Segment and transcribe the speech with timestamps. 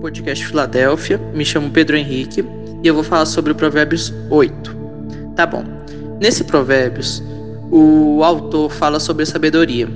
[0.00, 1.18] podcast Filadélfia.
[1.34, 2.44] Me chamo Pedro Henrique
[2.82, 4.76] e eu vou falar sobre o Provérbios 8.
[5.36, 5.62] Tá bom.
[6.20, 7.22] Nesse Provérbios,
[7.70, 9.88] o autor fala sobre a sabedoria.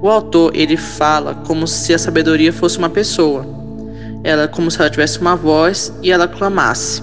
[0.00, 3.44] O autor, ele fala como se a sabedoria fosse uma pessoa.
[4.22, 7.02] Ela como se ela tivesse uma voz e ela clamasse.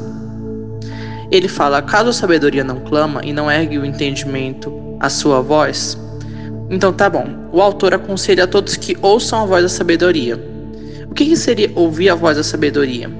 [1.29, 5.97] Ele fala: caso a sabedoria não clama e não ergue o entendimento à sua voz,
[6.69, 7.27] então tá bom.
[7.51, 10.50] O autor aconselha a todos que ouçam a voz da sabedoria
[11.11, 13.11] o que, seria ouvir a voz da sabedoria?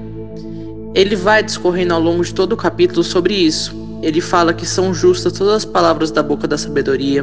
[0.94, 3.76] Ele vai discorrendo ao longo de todo o capítulo sobre isso.
[4.02, 7.22] Ele fala que são justas todas as palavras da boca da sabedoria,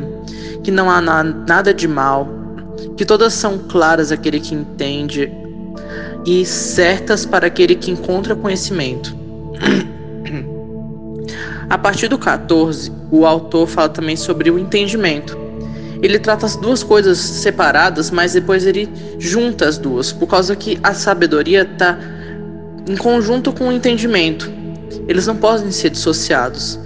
[0.63, 2.29] que não há na, nada de mal,
[2.95, 5.31] que todas são claras àquele que entende
[6.23, 9.17] e certas para aquele que encontra conhecimento.
[11.67, 15.48] A partir do 14, o autor fala também sobre o entendimento
[16.01, 20.79] ele trata as duas coisas separadas, mas depois ele junta as duas, por causa que
[20.81, 21.99] a sabedoria está
[22.87, 24.49] em conjunto com o entendimento.
[25.07, 26.79] Eles não podem ser dissociados.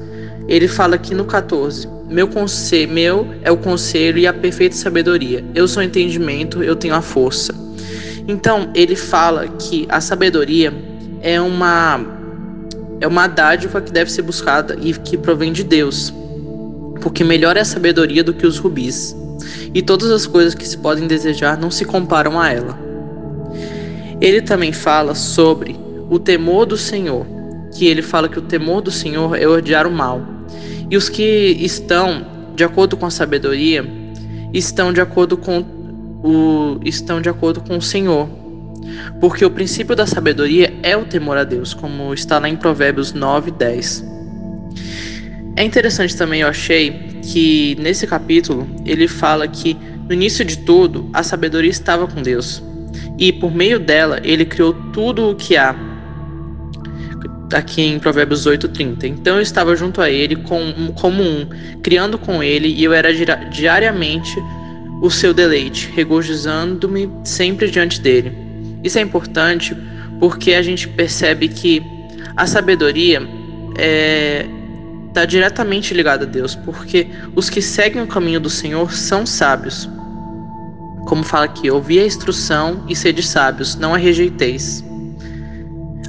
[0.47, 5.44] Ele fala aqui no 14: Meu conselho, meu é o conselho e a perfeita sabedoria.
[5.53, 7.53] Eu sou o entendimento, eu tenho a força.
[8.27, 10.73] Então, ele fala que a sabedoria
[11.22, 12.00] é uma
[13.00, 16.14] é uma dádiva que deve ser buscada e que provém de Deus
[17.03, 19.13] porque melhor é a sabedoria do que os rubis,
[19.73, 22.79] e todas as coisas que se podem desejar não se comparam a ela.
[24.21, 25.75] Ele também fala sobre
[26.09, 27.25] o temor do Senhor,
[27.73, 30.21] que ele fala que o temor do Senhor é odiar o mal.
[30.89, 33.85] E os que estão de acordo com a sabedoria
[34.53, 35.59] estão de acordo com
[36.23, 38.29] o estão de acordo com o Senhor.
[39.19, 43.11] Porque o princípio da sabedoria é o temor a Deus, como está lá em Provérbios
[43.11, 44.13] 9, 10.
[45.55, 46.91] É interessante também, eu achei,
[47.23, 52.61] que nesse capítulo ele fala que no início de tudo a sabedoria estava com Deus
[53.17, 55.75] e por meio dela ele criou tudo o que há.
[57.53, 59.05] Aqui em Provérbios 8:30.
[59.08, 61.47] Então eu estava junto a ele com, como um,
[61.83, 63.13] criando com ele, e eu era
[63.49, 64.36] diariamente
[65.02, 68.36] o seu deleite, regozijando-me sempre diante dele.
[68.83, 69.77] Isso é importante
[70.19, 71.83] porque a gente percebe que
[72.36, 73.21] a sabedoria
[73.77, 74.47] é,
[75.13, 79.87] está diretamente ligado a Deus, porque os que seguem o caminho do Senhor são sábios.
[81.05, 84.83] Como fala aqui, ouvi a instrução e sede sábios, não a rejeiteis.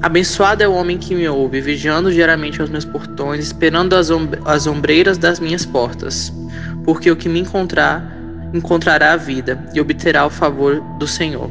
[0.00, 4.08] Abençoado é o homem que me ouve, vigiando diariamente aos meus portões, esperando as,
[4.46, 6.32] as ombreiras das minhas portas,
[6.82, 8.10] porque o que me encontrar,
[8.54, 11.50] encontrará a vida e obterá o favor do Senhor.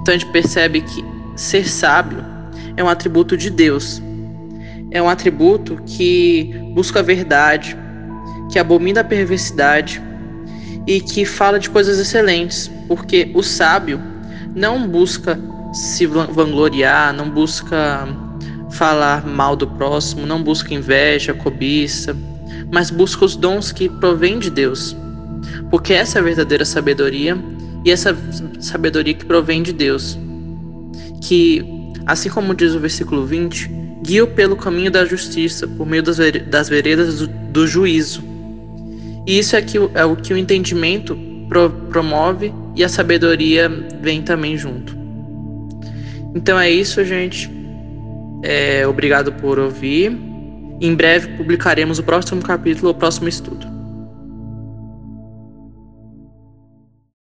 [0.00, 1.04] Então a gente percebe que
[1.36, 2.24] ser sábio
[2.74, 4.00] é um atributo de Deus,
[4.90, 7.76] é um atributo que busca a verdade,
[8.50, 10.02] que abomina a perversidade
[10.86, 14.00] e que fala de coisas excelentes, porque o sábio
[14.54, 15.38] não busca
[15.72, 18.08] se vangloriar, não busca
[18.70, 22.16] falar mal do próximo, não busca inveja, cobiça,
[22.72, 24.96] mas busca os dons que provêm de Deus.
[25.70, 27.36] Porque essa é a verdadeira sabedoria
[27.84, 28.16] e essa
[28.60, 30.18] sabedoria que provém de Deus.
[31.20, 31.64] Que,
[32.06, 33.70] assim como diz o versículo 20,
[34.06, 36.18] guia-o pelo caminho da justiça, por meio das,
[36.48, 38.22] das veredas do, do, juízo.
[39.26, 41.18] E isso é, que, é o que o entendimento
[41.48, 43.68] pro, promove e a sabedoria
[44.00, 44.96] vem também junto.
[46.34, 47.50] Então é isso, gente.
[48.44, 50.16] É, obrigado por ouvir.
[50.80, 53.75] Em breve publicaremos o próximo capítulo, o próximo estudo.